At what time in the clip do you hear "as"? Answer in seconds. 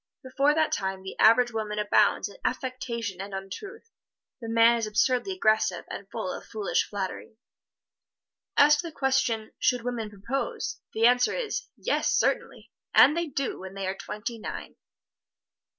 8.57-8.77